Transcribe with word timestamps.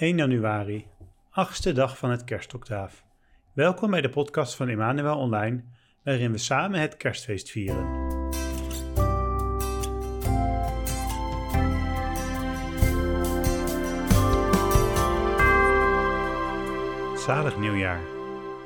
1 0.00 0.16
januari, 0.16 0.86
achtste 1.30 1.72
dag 1.72 1.98
van 1.98 2.10
het 2.10 2.24
kerstoctaaf. 2.24 3.04
Welkom 3.52 3.90
bij 3.90 4.00
de 4.00 4.08
podcast 4.08 4.54
van 4.54 4.68
Emmanuel 4.68 5.16
Online, 5.16 5.64
waarin 6.04 6.32
we 6.32 6.38
samen 6.38 6.80
het 6.80 6.96
kerstfeest 6.96 7.50
vieren. 7.50 7.84
Zalig 17.18 17.58
nieuwjaar. 17.58 18.02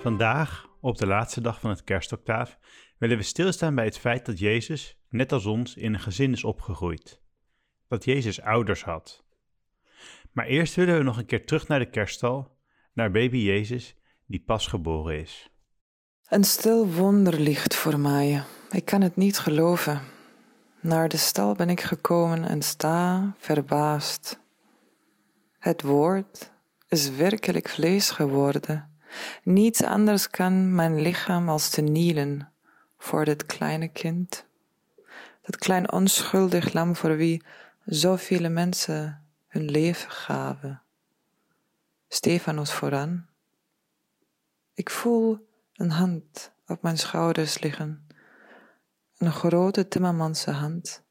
Vandaag, 0.00 0.68
op 0.80 0.96
de 0.96 1.06
laatste 1.06 1.40
dag 1.40 1.60
van 1.60 1.70
het 1.70 1.84
kerstoctaaf, 1.84 2.58
willen 2.98 3.16
we 3.16 3.22
stilstaan 3.22 3.74
bij 3.74 3.84
het 3.84 3.98
feit 3.98 4.26
dat 4.26 4.38
Jezus, 4.38 4.98
net 5.08 5.32
als 5.32 5.46
ons, 5.46 5.74
in 5.74 5.94
een 5.94 6.00
gezin 6.00 6.32
is 6.32 6.44
opgegroeid. 6.44 7.22
Dat 7.88 8.04
Jezus 8.04 8.40
ouders 8.40 8.84
had. 8.84 9.23
Maar 10.34 10.46
eerst 10.46 10.74
willen 10.74 10.96
we 10.96 11.02
nog 11.02 11.18
een 11.18 11.26
keer 11.26 11.46
terug 11.46 11.68
naar 11.68 11.78
de 11.78 11.90
kerststal, 11.90 12.56
naar 12.92 13.10
baby 13.10 13.36
Jezus, 13.36 13.96
die 14.26 14.42
pas 14.46 14.66
geboren 14.66 15.20
is. 15.20 15.50
Een 16.28 16.44
stil 16.44 16.92
wonder 16.92 17.40
ligt 17.40 17.74
voor 17.74 17.98
mij. 17.98 18.42
Ik 18.70 18.84
kan 18.84 19.00
het 19.00 19.16
niet 19.16 19.38
geloven. 19.38 20.00
Naar 20.80 21.08
de 21.08 21.16
stal 21.16 21.54
ben 21.54 21.68
ik 21.68 21.80
gekomen 21.80 22.44
en 22.44 22.62
sta 22.62 23.34
verbaasd. 23.38 24.40
Het 25.58 25.82
woord 25.82 26.52
is 26.88 27.10
werkelijk 27.10 27.68
vlees 27.68 28.10
geworden. 28.10 28.98
Niets 29.42 29.82
anders 29.82 30.30
kan 30.30 30.74
mijn 30.74 31.00
lichaam 31.00 31.48
als 31.48 31.70
te 31.70 31.80
nielen 31.80 32.52
voor 32.98 33.24
dit 33.24 33.46
kleine 33.46 33.88
kind. 33.88 34.46
Dat 35.42 35.56
klein 35.56 35.92
onschuldig 35.92 36.72
lam 36.72 36.96
voor 36.96 37.16
wie 37.16 37.42
zoveel 37.84 38.50
mensen 38.50 39.23
hun 39.54 39.70
leven 39.70 40.10
gaven. 40.10 40.82
Stefanus 42.08 42.72
vooraan. 42.72 43.28
Ik 44.72 44.90
voel 44.90 45.48
een 45.72 45.90
hand 45.90 46.52
op 46.66 46.82
mijn 46.82 46.98
schouders 46.98 47.58
liggen, 47.58 48.06
een 49.16 49.32
grote 49.32 49.88
timmermanse 49.88 50.50
hand. 50.50 51.02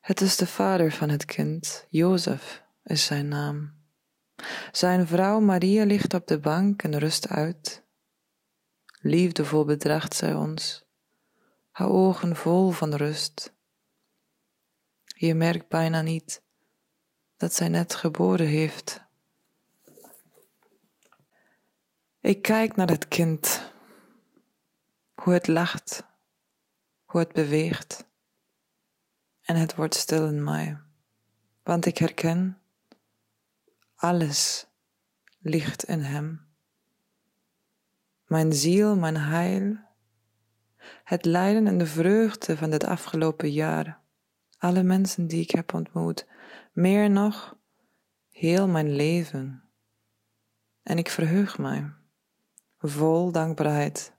Het 0.00 0.20
is 0.20 0.36
de 0.36 0.46
vader 0.46 0.92
van 0.92 1.08
het 1.08 1.24
kind, 1.24 1.86
Jozef 1.88 2.64
is 2.84 3.04
zijn 3.04 3.28
naam. 3.28 3.74
Zijn 4.72 5.06
vrouw 5.06 5.40
Maria 5.40 5.84
ligt 5.84 6.14
op 6.14 6.26
de 6.26 6.38
bank 6.38 6.82
en 6.82 6.98
rust 6.98 7.28
uit. 7.28 7.84
Liefdevol 9.00 9.64
bedraagt 9.64 10.14
zij 10.14 10.34
ons, 10.34 10.84
haar 11.70 11.88
ogen 11.88 12.36
vol 12.36 12.70
van 12.70 12.94
rust. 12.94 13.54
Je 15.04 15.34
merkt 15.34 15.68
bijna 15.68 16.00
niet 16.00 16.44
dat 17.36 17.54
zij 17.54 17.68
net 17.68 17.94
geboren 17.94 18.46
heeft. 18.46 19.04
Ik 22.20 22.42
kijk 22.42 22.76
naar 22.76 22.88
het 22.88 23.08
kind, 23.08 23.70
hoe 25.14 25.32
het 25.32 25.46
lacht, 25.46 26.04
hoe 27.04 27.20
het 27.20 27.32
beweegt. 27.32 28.04
En 29.42 29.56
het 29.56 29.74
wordt 29.74 29.94
stil 29.94 30.26
in 30.26 30.44
mij, 30.44 30.78
want 31.62 31.86
ik 31.86 31.98
herken, 31.98 32.58
alles 33.94 34.66
ligt 35.38 35.84
in 35.84 36.00
hem. 36.00 36.46
Mijn 38.26 38.52
ziel, 38.52 38.96
mijn 38.96 39.16
heil, 39.16 39.76
het 41.04 41.24
lijden 41.24 41.66
en 41.66 41.78
de 41.78 41.86
vreugde 41.86 42.56
van 42.56 42.70
dit 42.70 42.84
afgelopen 42.84 43.50
jaar, 43.50 44.00
alle 44.58 44.82
mensen 44.82 45.26
die 45.26 45.42
ik 45.42 45.50
heb 45.50 45.74
ontmoet, 45.74 46.26
meer 46.76 47.10
nog, 47.10 47.56
heel 48.30 48.68
mijn 48.68 48.94
leven. 48.94 49.62
En 50.82 50.98
ik 50.98 51.10
verheug 51.10 51.58
mij, 51.58 51.92
vol 52.78 53.32
dankbaarheid, 53.32 54.12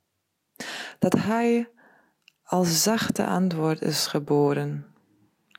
dat 0.99 1.13
Hij 1.13 1.69
als 2.43 2.83
zachte 2.83 3.25
antwoord 3.25 3.81
is 3.81 4.07
geboren, 4.07 4.85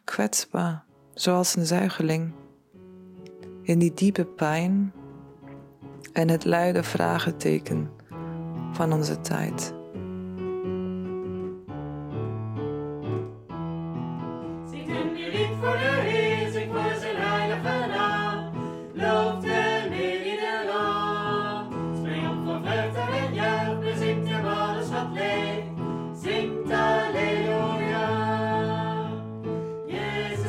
kwetsbaar, 0.04 0.84
zoals 1.14 1.56
een 1.56 1.66
zuigeling, 1.66 2.34
in 3.62 3.78
die 3.78 3.94
diepe 3.94 4.24
pijn 4.26 4.92
en 6.12 6.28
het 6.28 6.44
luide 6.44 6.82
vraagteken 6.82 7.90
van 8.72 8.92
onze 8.92 9.20
tijd. 9.20 9.77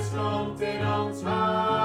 stond 0.09 0.61
in 0.61 0.85
ons. 0.87 1.78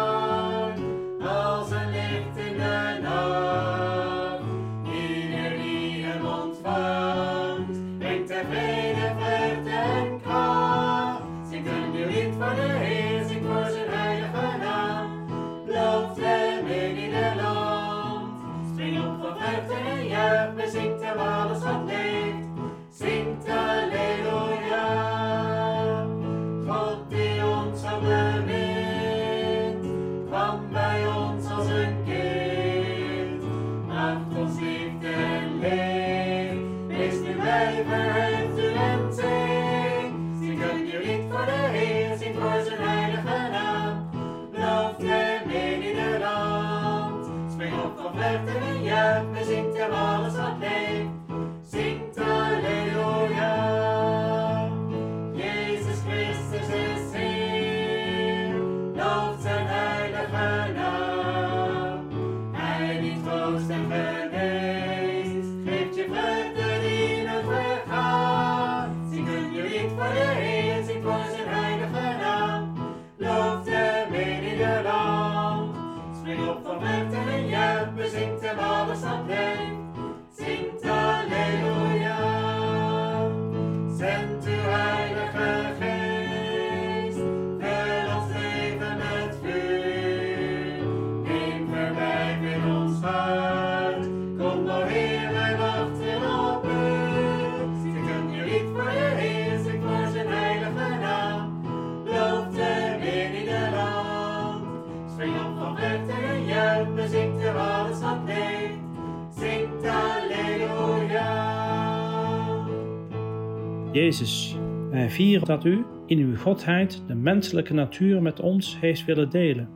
Jezus, 114.05 114.56
wij 114.91 115.11
vieren 115.11 115.47
dat 115.47 115.65
u 115.65 115.85
in 116.06 116.19
uw 116.19 116.37
godheid 116.37 117.03
de 117.06 117.15
menselijke 117.15 117.75
natuur 117.75 118.23
met 118.23 118.41
ons 118.41 118.81
heeft 118.81 119.05
willen 119.05 119.31
delen. 119.31 119.69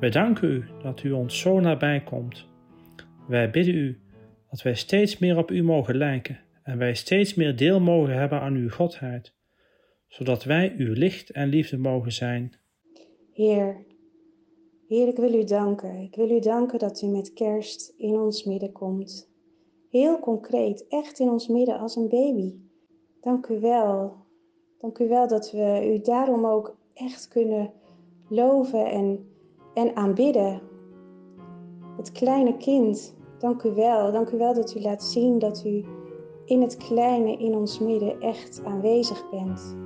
Wij 0.00 0.10
danken 0.10 0.50
u 0.50 0.64
dat 0.82 1.02
u 1.02 1.12
ons 1.12 1.40
zo 1.40 1.60
nabij 1.60 2.02
komt. 2.02 2.46
Wij 3.28 3.50
bidden 3.50 3.74
u 3.74 4.00
dat 4.50 4.62
wij 4.62 4.74
steeds 4.74 5.18
meer 5.18 5.36
op 5.36 5.50
u 5.50 5.62
mogen 5.62 5.96
lijken 5.96 6.40
en 6.62 6.78
wij 6.78 6.94
steeds 6.94 7.34
meer 7.34 7.56
deel 7.56 7.80
mogen 7.80 8.18
hebben 8.18 8.40
aan 8.40 8.54
uw 8.54 8.70
godheid, 8.70 9.34
zodat 10.08 10.44
wij 10.44 10.74
uw 10.78 10.92
licht 10.92 11.30
en 11.30 11.48
liefde 11.48 11.78
mogen 11.78 12.12
zijn. 12.12 12.58
Heer, 13.32 13.84
Heer, 14.88 15.08
ik 15.08 15.16
wil 15.16 15.34
u 15.34 15.44
danken. 15.44 15.96
Ik 15.96 16.14
wil 16.14 16.30
u 16.30 16.40
danken 16.40 16.78
dat 16.78 17.02
u 17.02 17.06
met 17.06 17.32
kerst 17.32 17.94
in 17.96 18.14
ons 18.14 18.44
midden 18.44 18.72
komt. 18.72 19.30
Heel 19.90 20.18
concreet, 20.20 20.86
echt 20.88 21.18
in 21.18 21.28
ons 21.28 21.48
midden 21.48 21.78
als 21.78 21.96
een 21.96 22.08
baby. 22.08 22.65
Dank 23.26 23.48
u 23.48 23.60
wel. 23.60 24.16
Dank 24.78 24.98
u 24.98 25.08
wel 25.08 25.28
dat 25.28 25.50
we 25.50 25.94
u 25.94 26.00
daarom 26.00 26.46
ook 26.46 26.76
echt 26.94 27.28
kunnen 27.28 27.72
loven 28.28 28.86
en, 28.86 29.28
en 29.74 29.96
aanbidden. 29.96 30.60
Het 31.96 32.12
kleine 32.12 32.56
kind, 32.56 33.16
dank 33.38 33.62
u 33.62 33.74
wel. 33.74 34.12
Dank 34.12 34.30
u 34.30 34.38
wel 34.38 34.54
dat 34.54 34.74
u 34.74 34.80
laat 34.80 35.04
zien 35.04 35.38
dat 35.38 35.64
u 35.64 35.84
in 36.44 36.62
het 36.62 36.76
kleine 36.76 37.36
in 37.36 37.54
ons 37.54 37.78
midden 37.78 38.20
echt 38.20 38.64
aanwezig 38.64 39.30
bent. 39.30 39.76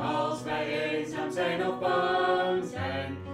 als 0.00 0.42
wij 0.42 0.90
eenzaam 0.90 1.30
zijn 1.30 1.66
of 1.68 1.78
bang 1.78 2.64
zijn. 2.64 3.29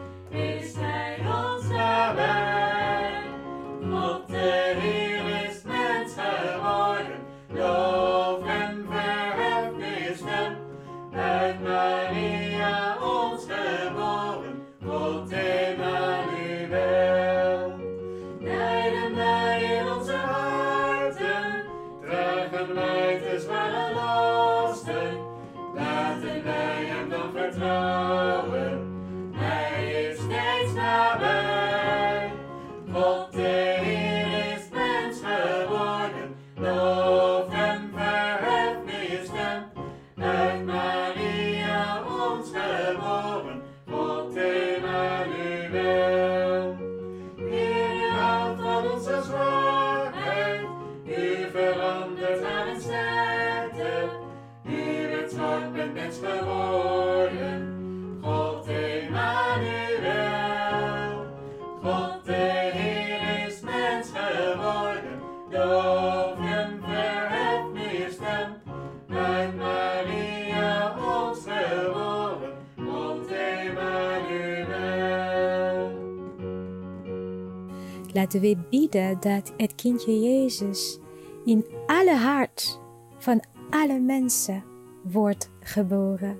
Laten 78.16 78.40
we 78.40 78.56
bidden 78.70 79.20
dat 79.20 79.52
het 79.56 79.74
kindje 79.74 80.20
Jezus 80.20 80.98
in 81.44 81.66
alle 81.86 82.14
hart 82.14 82.80
van 83.18 83.42
alle 83.70 83.98
mensen 84.00 84.64
wordt 85.02 85.50
geboren. 85.60 86.38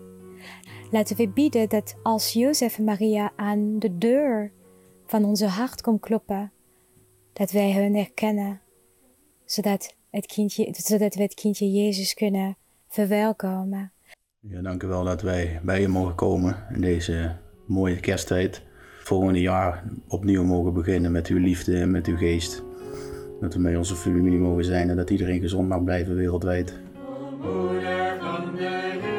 Laten 0.90 1.16
we 1.16 1.28
bidden 1.28 1.68
dat 1.68 1.96
als 2.02 2.32
Jozef 2.32 2.78
en 2.78 2.84
Maria 2.84 3.32
aan 3.36 3.78
de 3.78 3.98
deur 3.98 4.52
van 5.06 5.24
onze 5.24 5.46
hart 5.46 5.80
komt 5.80 6.00
kloppen, 6.00 6.52
dat 7.32 7.50
wij 7.50 7.70
hen 7.70 7.94
herkennen, 7.94 8.60
zodat, 9.44 9.94
het 10.10 10.26
kindje, 10.26 10.68
zodat 10.72 11.14
we 11.14 11.22
het 11.22 11.34
kindje 11.34 11.70
Jezus 11.72 12.14
kunnen 12.14 12.56
verwelkomen. 12.88 13.92
Ja, 14.40 14.62
dank 14.62 14.82
u 14.82 14.86
wel 14.86 15.04
dat 15.04 15.22
wij 15.22 15.60
bij 15.62 15.80
je 15.80 15.88
mogen 15.88 16.14
komen 16.14 16.66
in 16.74 16.80
deze 16.80 17.36
mooie 17.66 18.00
kersttijd 18.00 18.65
volgende 19.06 19.40
jaar 19.40 19.82
opnieuw 20.08 20.44
mogen 20.44 20.72
beginnen 20.72 21.12
met 21.12 21.26
uw 21.26 21.38
liefde 21.38 21.78
en 21.78 21.90
met 21.90 22.06
uw 22.06 22.16
geest. 22.16 22.62
Dat 23.40 23.54
we 23.54 23.60
met 23.60 23.76
onze 23.76 23.94
familie 23.94 24.38
mogen 24.38 24.64
zijn 24.64 24.90
en 24.90 24.96
dat 24.96 25.10
iedereen 25.10 25.40
gezond 25.40 25.68
mag 25.68 25.84
blijven 25.84 26.14
wereldwijd. 26.14 26.78
nieuwgeboren 27.42 29.15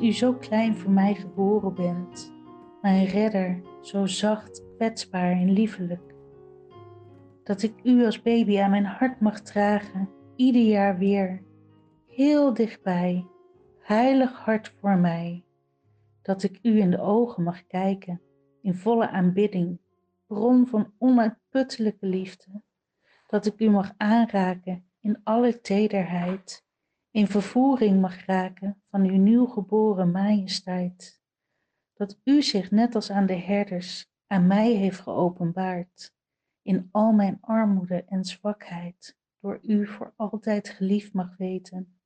u 0.00 0.12
zo 0.12 0.34
klein 0.34 0.76
voor 0.76 0.90
mij 0.90 1.14
geboren 1.14 1.74
bent, 1.74 2.32
mijn 2.82 3.04
redder, 3.04 3.62
zo 3.80 4.06
zacht, 4.06 4.62
kwetsbaar 4.76 5.30
en 5.30 5.50
liefelijk. 5.50 6.14
Dat 7.44 7.62
ik 7.62 7.74
u 7.82 8.04
als 8.04 8.22
baby 8.22 8.58
aan 8.58 8.70
mijn 8.70 8.84
hart 8.84 9.20
mag 9.20 9.40
dragen, 9.40 10.08
ieder 10.36 10.62
jaar 10.62 10.98
weer, 10.98 11.42
heel 12.06 12.54
dichtbij, 12.54 13.26
heilig 13.80 14.32
hart 14.32 14.74
voor 14.80 14.96
mij. 14.98 15.44
Dat 16.22 16.42
ik 16.42 16.58
u 16.62 16.80
in 16.80 16.90
de 16.90 17.00
ogen 17.00 17.42
mag 17.42 17.66
kijken, 17.66 18.20
in 18.62 18.74
volle 18.74 19.08
aanbidding, 19.08 19.80
bron 20.26 20.66
van 20.66 20.92
onuitputtelijke 20.98 22.06
liefde. 22.06 22.62
Dat 23.26 23.46
ik 23.46 23.60
u 23.60 23.70
mag 23.70 23.92
aanraken 23.96 24.84
in 25.00 25.20
alle 25.24 25.60
tederheid 25.60 26.66
in 27.18 27.26
vervoering 27.26 28.00
mag 28.00 28.26
raken 28.26 28.82
van 28.90 29.04
uw 29.04 29.16
nieuw 29.16 29.46
geboren 29.46 30.10
majesteit, 30.10 31.22
dat 31.94 32.20
u 32.24 32.42
zich 32.42 32.70
net 32.70 32.94
als 32.94 33.10
aan 33.10 33.26
de 33.26 33.34
herders 33.34 34.10
aan 34.26 34.46
mij 34.46 34.72
heeft 34.72 35.00
geopenbaard, 35.00 36.14
in 36.62 36.88
al 36.90 37.12
mijn 37.12 37.38
armoede 37.40 38.04
en 38.04 38.24
zwakheid, 38.24 39.16
door 39.40 39.58
u 39.62 39.86
voor 39.86 40.12
altijd 40.16 40.68
geliefd 40.68 41.12
mag 41.12 41.36
weten, 41.36 41.98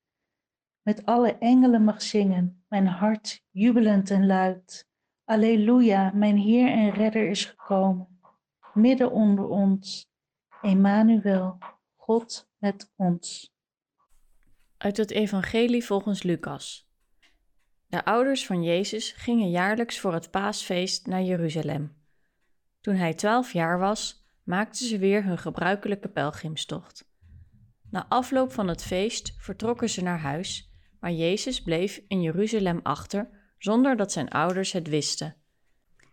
met 0.83 1.04
alle 1.04 1.38
engelen 1.38 1.85
mag 1.85 2.02
zingen, 2.02 2.64
mijn 2.69 2.87
hart 2.87 3.45
jubelend 3.50 4.11
en 4.11 4.26
luid, 4.26 4.88
Alleluia, 5.25 6.11
mijn 6.14 6.37
Heer 6.37 6.71
en 6.71 6.90
Redder 6.90 7.28
is 7.28 7.45
gekomen, 7.45 8.21
midden 8.75 9.11
onder 9.11 9.49
ons, 9.49 10.11
Emmanuel, 10.62 11.59
God 11.97 12.49
met 12.59 12.92
ons. 12.97 13.52
Uit 14.83 14.97
het 14.97 15.11
Evangelie 15.11 15.85
volgens 15.85 16.23
Lucas. 16.23 16.91
De 17.87 18.05
ouders 18.05 18.47
van 18.47 18.62
Jezus 18.62 19.12
gingen 19.12 19.51
jaarlijks 19.51 19.99
voor 19.99 20.12
het 20.12 20.31
paasfeest 20.31 21.07
naar 21.07 21.23
Jeruzalem. 21.23 21.97
Toen 22.81 22.95
hij 22.95 23.15
twaalf 23.15 23.53
jaar 23.53 23.79
was, 23.79 24.25
maakten 24.45 24.87
ze 24.87 24.99
weer 24.99 25.25
hun 25.25 25.39
gebruikelijke 25.39 26.09
pelgrimstocht. 26.09 27.11
Na 27.91 28.07
afloop 28.09 28.53
van 28.53 28.69
het 28.69 28.83
feest 28.83 29.35
vertrokken 29.39 29.91
ze 29.91 30.03
naar 30.03 30.21
huis, 30.21 30.71
maar 31.01 31.12
Jezus 31.12 31.62
bleef 31.62 32.03
in 32.09 32.23
Jeruzalem 32.23 32.81
achter 32.83 33.29
zonder 33.59 33.97
dat 33.97 34.12
zijn 34.12 34.29
ouders 34.29 34.73
het 34.73 34.89
wisten. 34.89 35.37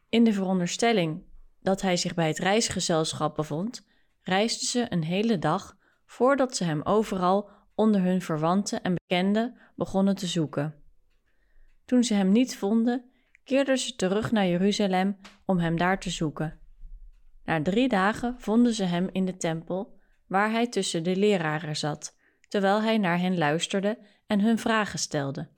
In 0.10 0.24
de 0.24 0.34
veronderstelling 0.34 1.24
dat 1.62 1.82
hij 1.82 1.98
zich 1.98 2.14
bij 2.14 2.28
het 2.28 2.40
reisgezelschap 2.40 3.36
bevond, 3.36 3.88
reisden 4.22 4.68
ze 4.68 4.86
een 4.90 5.04
hele 5.04 5.40
dag 5.40 5.78
voordat 6.06 6.56
ze 6.56 6.64
hem 6.64 6.82
overal 6.82 7.58
onder 7.80 8.02
hun 8.02 8.22
verwanten 8.22 8.82
en 8.82 8.94
bekenden 8.94 9.58
begonnen 9.76 10.16
te 10.16 10.28
zoeken. 10.28 10.76
Toen 11.86 12.04
ze 12.04 12.14
hem 12.14 12.32
niet 12.32 12.58
vonden, 12.58 13.12
keerden 13.44 13.78
ze 13.78 13.96
terug 13.96 14.32
naar 14.32 14.48
Jeruzalem 14.48 15.18
om 15.46 15.58
hem 15.58 15.78
daar 15.78 16.00
te 16.00 16.10
zoeken. 16.10 16.60
Na 17.44 17.62
drie 17.62 17.88
dagen 17.88 18.36
vonden 18.40 18.74
ze 18.74 18.84
hem 18.84 19.10
in 19.12 19.26
de 19.26 19.38
tempel, 19.38 20.00
waar 20.28 20.52
hij 20.52 20.68
tussen 20.68 21.04
de 21.04 21.16
leraren 21.16 21.76
zat, 21.76 22.16
terwijl 22.48 22.82
hij 22.82 22.98
naar 22.98 23.20
hen 23.20 23.38
luisterde 23.38 24.00
en 24.28 24.42
hun 24.42 24.60
vragen 24.60 25.00
stelde. 25.00 25.50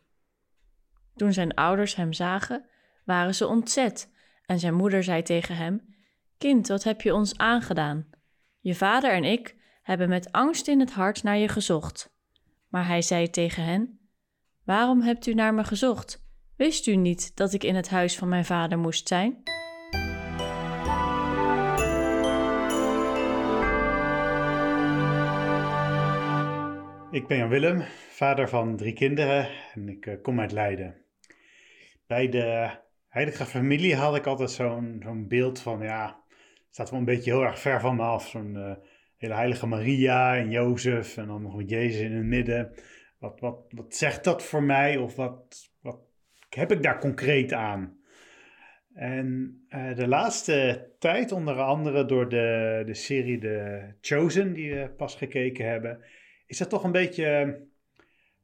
Toen 1.16 1.34
zijn 1.34 1.54
ouders 1.54 1.96
hem 1.96 2.14
zagen, 2.14 2.66
waren 3.06 3.36
ze 3.36 3.48
ontzet, 3.48 4.14
en 4.46 4.60
zijn 4.60 4.74
moeder 4.74 5.04
zei 5.04 5.22
tegen 5.22 5.56
hem: 5.56 5.96
Kind, 6.38 6.68
wat 6.68 6.84
heb 6.84 7.02
je 7.02 7.14
ons 7.14 7.38
aangedaan? 7.38 8.10
Je 8.60 8.76
vader 8.76 9.12
en 9.12 9.24
ik 9.24 9.56
hebben 9.82 10.10
met 10.10 10.32
angst 10.32 10.68
in 10.68 10.80
het 10.80 10.92
hart 10.92 11.24
naar 11.24 11.38
je 11.38 11.48
gezocht. 11.48 12.11
Maar 12.72 12.88
hij 12.88 13.02
zei 13.02 13.30
tegen 13.30 13.64
hen: 13.64 14.00
Waarom 14.64 15.02
hebt 15.02 15.26
u 15.28 15.34
naar 15.34 15.54
me 15.54 15.64
gezocht? 15.64 16.26
Wist 16.56 16.88
u 16.88 16.96
niet 16.96 17.36
dat 17.36 17.54
ik 17.54 17.64
in 17.64 17.76
het 17.76 17.90
huis 17.90 18.18
van 18.18 18.30
mijn 18.30 18.46
vader 18.46 18.78
moest 18.78 19.08
zijn? 19.08 19.44
Ik 27.12 27.28
ben 27.28 27.38
Jan 27.38 27.50
Willem, 27.50 27.82
vader 28.10 28.50
van 28.50 28.78
drie 28.78 28.94
kinderen 28.94 29.50
en 29.74 29.90
ik 29.90 30.06
eh, 30.06 30.22
kom 30.22 30.40
uit 30.40 30.52
Leiden. 30.52 31.06
Bij 32.08 32.30
de 32.30 32.70
heilige 33.08 33.46
familie 33.46 33.96
had 33.96 34.16
ik 34.16 34.26
altijd 34.26 34.52
zo'n 34.52 35.02
zo'n 35.04 35.28
beeld 35.28 35.60
van, 35.60 35.82
ja, 35.82 36.24
staat 36.70 36.90
wel 36.90 37.00
een 37.00 37.06
beetje 37.06 37.32
heel 37.32 37.44
erg 37.44 37.60
ver 37.60 37.80
van 37.80 37.96
me 37.96 38.04
af. 38.04 38.28
Zo'n 38.28 38.54
uh, 38.56 38.72
hele 39.22 39.34
heilige 39.34 39.68
Maria 39.68 40.38
en 40.38 40.50
Jozef 40.50 41.18
en 41.18 41.28
dan 41.28 41.42
nog 41.42 41.56
met 41.56 41.70
Jezus 41.70 42.02
in 42.02 42.16
het 42.16 42.26
midden. 42.26 42.74
Wat, 43.18 43.40
wat, 43.40 43.66
wat 43.70 43.96
zegt 43.96 44.24
dat 44.24 44.44
voor 44.44 44.64
mij 44.64 44.98
of 44.98 45.16
wat, 45.16 45.72
wat 45.82 46.00
heb 46.50 46.72
ik 46.72 46.84
daar 46.84 47.00
concreet 47.00 47.54
aan? 47.54 48.00
En 48.94 49.60
uh, 49.70 49.96
de 49.96 50.08
laatste 50.08 50.90
tijd, 51.00 51.32
onder 51.32 51.60
andere 51.62 52.06
door 52.06 52.30
de, 52.30 52.84
de 52.86 52.94
serie 52.94 53.40
The 53.40 53.84
Chosen, 54.02 54.54
die 54.54 54.74
we 54.74 54.90
pas 54.90 55.16
gekeken 55.16 55.66
hebben, 55.66 56.00
is 56.46 56.58
dat 56.58 56.70
toch 56.70 56.84
een 56.84 56.92
beetje 56.92 57.60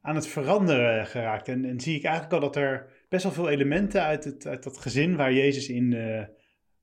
aan 0.02 0.16
het 0.16 0.28
veranderen 0.28 1.06
geraakt. 1.06 1.48
En, 1.48 1.66
en 1.66 1.80
zie 1.80 1.96
ik 1.96 2.04
eigenlijk 2.04 2.34
al 2.34 2.40
dat 2.40 2.56
er 2.56 2.88
best 3.10 3.24
wel 3.24 3.32
veel 3.32 3.50
elementen 3.50 4.02
uit, 4.04 4.24
het, 4.24 4.48
uit 4.48 4.64
dat 4.64 4.78
gezin 4.78 5.16
waar 5.16 5.34
Jezus 5.34 5.70
in 5.70 5.92
uh, 5.92 6.24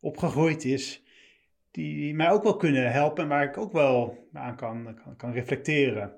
opgegroeid 0.01 0.65
is, 0.65 1.04
die 1.75 2.15
mij 2.15 2.31
ook 2.31 2.43
wel 2.43 2.57
kunnen 2.57 2.93
helpen 2.93 3.23
en 3.23 3.29
waar 3.29 3.45
ik 3.45 3.59
ook 3.59 3.73
wel 3.73 4.29
aan 4.33 4.57
kan, 4.57 5.01
kan, 5.05 5.17
kan 5.17 5.33
reflecteren. 5.33 6.13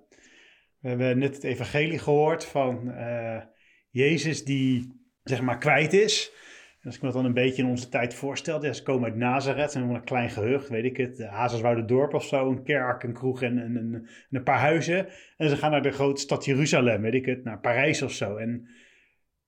We 0.78 0.88
hebben 0.88 1.18
net 1.18 1.34
het 1.34 1.44
evangelie 1.44 1.98
gehoord 1.98 2.44
van 2.44 2.88
uh, 2.88 3.42
Jezus 3.90 4.44
die 4.44 5.00
zeg 5.22 5.40
maar 5.40 5.58
kwijt 5.58 5.92
is. 5.92 6.32
En 6.80 6.86
als 6.86 6.94
ik 6.94 7.00
me 7.00 7.06
dat 7.06 7.16
dan 7.16 7.24
een 7.24 7.34
beetje 7.34 7.62
in 7.62 7.68
onze 7.68 7.88
tijd 7.88 8.14
voorstel, 8.14 8.74
ze 8.74 8.82
komen 8.82 9.04
uit 9.04 9.18
Nazareth, 9.18 9.74
en 9.74 9.82
een 9.82 10.04
klein 10.04 10.30
gehucht, 10.30 10.68
weet 10.68 10.84
ik 10.84 10.96
het, 10.96 11.26
Hazerswoude-dorp 11.26 12.14
of 12.14 12.24
zo, 12.24 12.50
een 12.50 12.62
kerk, 12.62 13.02
een 13.02 13.12
kroeg 13.12 13.42
en, 13.42 14.06
een 14.30 14.42
paar 14.42 14.60
huizen. 14.60 15.08
En 15.36 15.48
ze 15.48 15.56
gaan 15.56 15.70
naar 15.70 15.82
de 15.82 15.90
grote 15.90 16.20
stad 16.20 16.44
Jeruzalem, 16.44 17.02
weet 17.02 17.14
ik 17.14 17.26
het, 17.26 17.44
naar 17.44 17.60
Parijs 17.60 18.02
of 18.02 18.12
zo. 18.12 18.36
En 18.36 18.68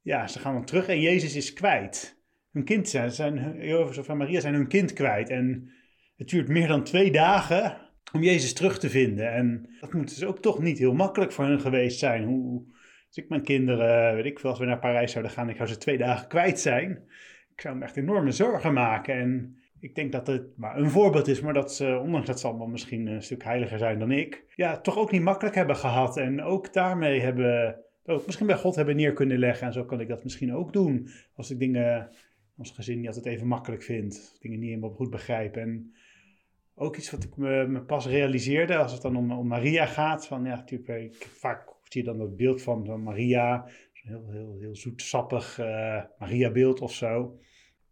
ja, 0.00 0.26
ze 0.26 0.38
gaan 0.38 0.54
dan 0.54 0.64
terug 0.64 0.88
en 0.88 1.00
Jezus 1.00 1.36
is 1.36 1.52
kwijt. 1.52 2.22
Hun 2.52 2.64
kind 2.64 2.88
zijn, 2.88 3.10
zijn 3.10 3.56
Jozef 3.60 4.08
en 4.08 4.16
Maria 4.16 4.40
zijn 4.40 4.54
hun 4.54 4.68
kind 4.68 4.92
kwijt. 4.92 5.30
En 5.30 5.76
het 6.18 6.28
duurt 6.28 6.48
meer 6.48 6.68
dan 6.68 6.84
twee 6.84 7.10
dagen 7.10 7.76
om 8.12 8.22
Jezus 8.22 8.52
terug 8.52 8.78
te 8.78 8.90
vinden. 8.90 9.32
En 9.32 9.76
dat 9.80 9.92
moet 9.92 10.08
dus 10.08 10.24
ook 10.24 10.38
toch 10.38 10.58
niet 10.58 10.78
heel 10.78 10.94
makkelijk 10.94 11.32
voor 11.32 11.44
hen 11.44 11.60
geweest 11.60 11.98
zijn. 11.98 12.24
Hoe, 12.24 12.64
als 13.06 13.16
ik 13.16 13.28
mijn 13.28 13.42
kinderen, 13.42 14.14
weet 14.14 14.24
ik 14.24 14.38
veel, 14.38 14.50
als 14.50 14.58
we 14.58 14.64
naar 14.64 14.78
Parijs 14.78 15.12
zouden 15.12 15.32
gaan, 15.32 15.48
ik 15.48 15.56
zou 15.56 15.68
ze 15.68 15.78
twee 15.78 15.98
dagen 15.98 16.28
kwijt 16.28 16.60
zijn. 16.60 16.90
Ik 17.54 17.60
zou 17.60 17.76
me 17.76 17.84
echt 17.84 17.96
enorme 17.96 18.30
zorgen 18.30 18.72
maken. 18.72 19.14
En 19.14 19.58
ik 19.80 19.94
denk 19.94 20.12
dat 20.12 20.26
het 20.26 20.56
maar 20.56 20.76
een 20.76 20.90
voorbeeld 20.90 21.28
is, 21.28 21.40
maar 21.40 21.52
dat 21.52 21.74
ze, 21.74 22.00
ondanks 22.02 22.26
dat 22.26 22.40
ze 22.40 22.46
allemaal 22.46 22.66
misschien 22.66 23.06
een 23.06 23.22
stuk 23.22 23.44
heiliger 23.44 23.78
zijn 23.78 23.98
dan 23.98 24.10
ik, 24.10 24.44
ja, 24.54 24.80
toch 24.80 24.98
ook 24.98 25.10
niet 25.10 25.22
makkelijk 25.22 25.56
hebben 25.56 25.76
gehad. 25.76 26.16
En 26.16 26.42
ook 26.42 26.72
daarmee 26.72 27.20
hebben, 27.20 27.80
ook 28.04 28.26
misschien 28.26 28.46
bij 28.46 28.56
God 28.56 28.74
hebben 28.74 28.96
neer 28.96 29.12
kunnen 29.12 29.38
leggen. 29.38 29.66
En 29.66 29.72
zo 29.72 29.84
kan 29.84 30.00
ik 30.00 30.08
dat 30.08 30.24
misschien 30.24 30.54
ook 30.54 30.72
doen. 30.72 31.08
Als 31.34 31.50
ik 31.50 31.58
dingen, 31.58 32.10
ons 32.56 32.70
gezin 32.70 32.98
niet 32.98 33.06
altijd 33.06 33.26
even 33.26 33.46
makkelijk 33.46 33.82
vind. 33.82 34.36
Dingen 34.40 34.58
niet 34.58 34.68
helemaal 34.68 34.90
goed 34.90 35.10
begrijp. 35.10 35.56
En 35.56 35.92
ook 36.78 36.96
iets 36.96 37.10
wat 37.10 37.24
ik 37.24 37.36
me, 37.36 37.66
me, 37.66 37.82
pas 37.82 38.06
realiseerde 38.06 38.76
als 38.76 38.92
het 38.92 39.02
dan 39.02 39.16
om, 39.16 39.32
om 39.32 39.46
Maria 39.46 39.86
gaat. 39.86 40.26
Van, 40.26 40.44
ja, 40.44 40.54
natuurlijk, 40.54 40.88
ik, 40.88 41.26
vaak 41.36 41.68
zie 41.82 42.00
je 42.00 42.08
dan 42.08 42.18
dat 42.18 42.36
beeld 42.36 42.62
van, 42.62 43.02
Maria, 43.02 43.68
zo'n 43.92 44.10
heel, 44.10 44.30
heel, 44.30 44.56
heel 44.60 44.76
zoetsappig 44.76 45.58
uh, 45.60 46.02
Maria-beeld 46.18 46.80
of 46.80 46.92
zo. 46.92 47.38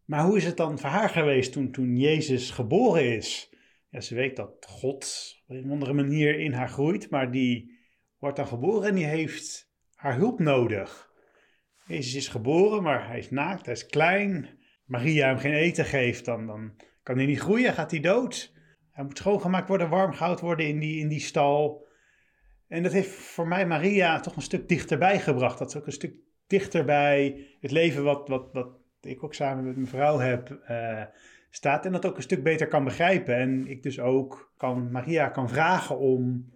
Maar 0.04 0.24
hoe 0.24 0.36
is 0.36 0.44
het 0.44 0.56
dan 0.56 0.78
voor 0.78 0.90
haar 0.90 1.08
geweest 1.08 1.52
toen, 1.52 1.70
toen 1.70 1.96
Jezus 1.96 2.50
geboren 2.50 3.16
is? 3.16 3.54
Ja, 3.90 4.00
ze 4.00 4.14
weet 4.14 4.36
dat 4.36 4.66
God 4.68 5.34
op 5.46 5.56
een 5.56 5.70
andere 5.70 5.92
manier 5.92 6.38
in 6.38 6.52
haar 6.52 6.68
groeit, 6.68 7.10
maar 7.10 7.30
die 7.30 7.78
wordt 8.18 8.36
dan 8.36 8.46
geboren 8.46 8.88
en 8.88 8.94
die 8.94 9.04
heeft 9.04 9.72
haar 9.94 10.16
hulp 10.16 10.38
nodig. 10.38 11.10
Jezus 11.86 12.14
is 12.14 12.28
geboren, 12.28 12.82
maar 12.82 13.08
hij 13.08 13.18
is 13.18 13.30
naakt, 13.30 13.64
hij 13.64 13.74
is 13.74 13.86
klein. 13.86 14.48
Maria 14.84 15.26
hem 15.26 15.38
geen 15.38 15.54
eten 15.54 15.84
geeft, 15.84 16.24
dan, 16.24 16.46
dan 16.46 16.76
kan 17.02 17.16
hij 17.16 17.26
niet 17.26 17.40
groeien, 17.40 17.72
gaat 17.72 17.90
hij 17.90 18.00
dood. 18.00 18.54
Hij 18.96 19.04
moet 19.04 19.18
schoongemaakt 19.18 19.68
worden, 19.68 19.88
warm 19.88 20.12
gehouden 20.12 20.44
worden 20.44 20.66
in 20.66 20.78
die, 20.78 21.00
in 21.00 21.08
die 21.08 21.20
stal. 21.20 21.86
En 22.68 22.82
dat 22.82 22.92
heeft 22.92 23.10
voor 23.10 23.48
mij 23.48 23.66
Maria 23.66 24.20
toch 24.20 24.36
een 24.36 24.42
stuk 24.42 24.68
dichterbij 24.68 25.20
gebracht. 25.20 25.58
Dat 25.58 25.68
is 25.68 25.76
ook 25.76 25.86
een 25.86 25.92
stuk 25.92 26.14
dichterbij 26.46 27.46
het 27.60 27.70
leven 27.70 28.04
wat, 28.04 28.28
wat, 28.28 28.52
wat 28.52 28.68
ik 29.00 29.24
ook 29.24 29.34
samen 29.34 29.64
met 29.64 29.74
mijn 29.74 29.88
vrouw 29.88 30.18
heb 30.18 30.60
uh, 30.70 31.02
staat. 31.50 31.86
En 31.86 31.92
dat 31.92 32.06
ook 32.06 32.16
een 32.16 32.22
stuk 32.22 32.42
beter 32.42 32.68
kan 32.68 32.84
begrijpen. 32.84 33.36
En 33.36 33.66
ik 33.66 33.82
dus 33.82 34.00
ook 34.00 34.52
kan, 34.56 34.90
Maria 34.90 35.28
kan 35.28 35.48
vragen 35.48 35.98
om 35.98 36.52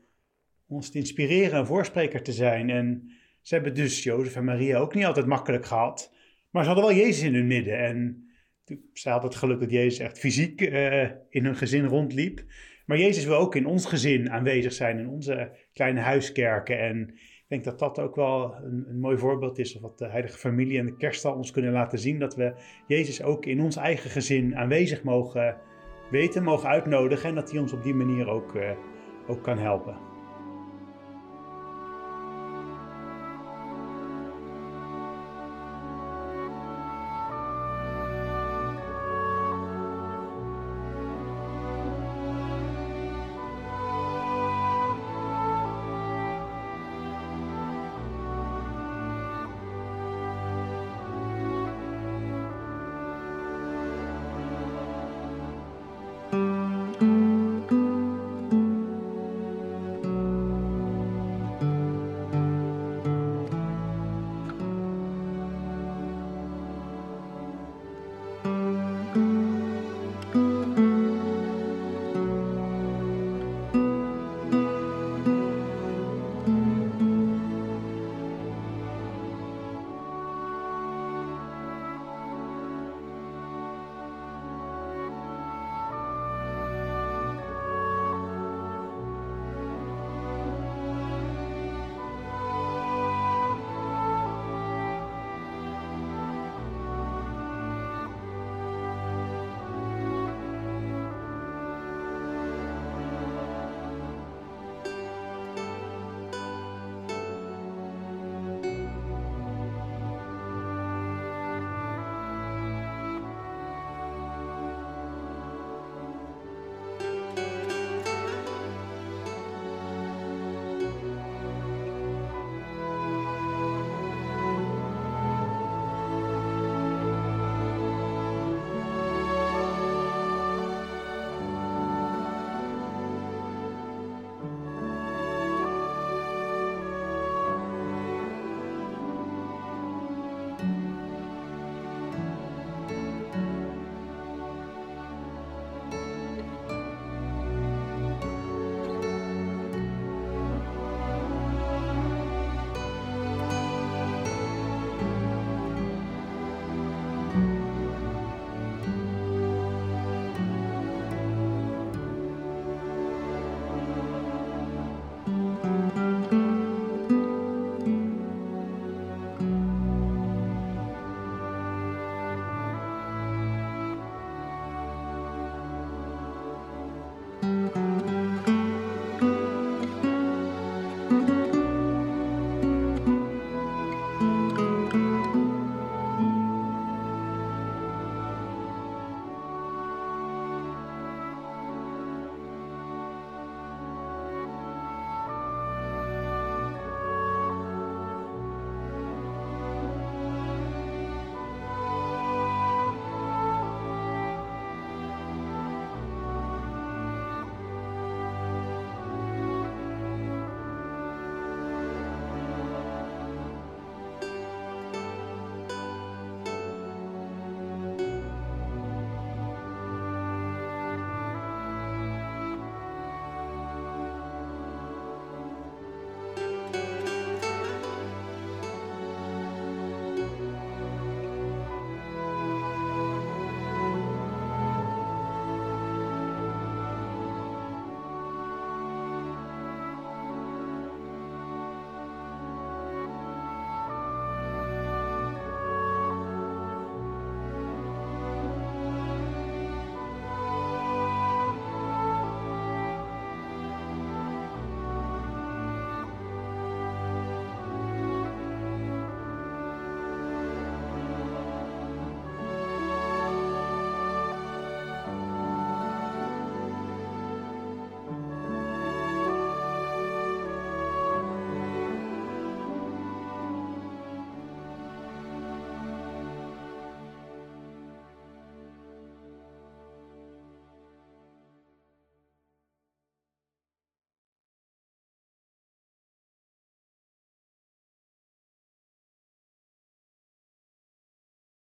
ons 0.66 0.90
te 0.90 0.98
inspireren, 0.98 1.58
een 1.58 1.66
voorspreker 1.66 2.22
te 2.22 2.32
zijn. 2.32 2.70
En 2.70 3.10
ze 3.40 3.54
hebben 3.54 3.74
dus 3.74 4.02
Jozef 4.02 4.36
en 4.36 4.44
Maria 4.44 4.78
ook 4.78 4.94
niet 4.94 5.04
altijd 5.04 5.26
makkelijk 5.26 5.66
gehad. 5.66 6.14
Maar 6.50 6.62
ze 6.62 6.70
hadden 6.70 6.88
wel 6.88 6.96
Jezus 6.96 7.22
in 7.22 7.34
hun 7.34 7.46
midden. 7.46 7.78
En 7.78 8.29
ze 8.92 9.08
hadden 9.10 9.30
het 9.30 9.38
geluk 9.38 9.60
dat 9.60 9.70
Jezus 9.70 9.98
echt 9.98 10.18
fysiek 10.18 10.60
uh, 10.60 11.02
in 11.28 11.44
hun 11.44 11.56
gezin 11.56 11.84
rondliep. 11.84 12.44
Maar 12.86 12.98
Jezus 12.98 13.24
wil 13.24 13.36
ook 13.36 13.54
in 13.54 13.66
ons 13.66 13.86
gezin 13.86 14.30
aanwezig 14.30 14.72
zijn, 14.72 14.98
in 14.98 15.08
onze 15.08 15.50
kleine 15.72 16.00
huiskerken. 16.00 16.78
En 16.78 17.08
ik 17.08 17.44
denk 17.48 17.64
dat 17.64 17.78
dat 17.78 17.98
ook 17.98 18.16
wel 18.16 18.54
een, 18.54 18.84
een 18.88 19.00
mooi 19.00 19.18
voorbeeld 19.18 19.58
is, 19.58 19.74
of 19.76 19.82
wat 19.82 19.98
de 19.98 20.08
heilige 20.08 20.38
familie 20.38 20.78
en 20.78 20.86
de 20.86 20.96
kerststal 20.96 21.34
ons 21.34 21.50
kunnen 21.50 21.72
laten 21.72 21.98
zien. 21.98 22.18
Dat 22.18 22.36
we 22.36 22.54
Jezus 22.86 23.22
ook 23.22 23.46
in 23.46 23.60
ons 23.60 23.76
eigen 23.76 24.10
gezin 24.10 24.56
aanwezig 24.56 25.02
mogen 25.02 25.56
weten, 26.10 26.42
mogen 26.42 26.68
uitnodigen. 26.68 27.28
En 27.28 27.34
dat 27.34 27.50
hij 27.50 27.60
ons 27.60 27.72
op 27.72 27.82
die 27.82 27.94
manier 27.94 28.28
ook, 28.28 28.54
uh, 28.54 28.70
ook 29.26 29.42
kan 29.42 29.58
helpen. 29.58 30.09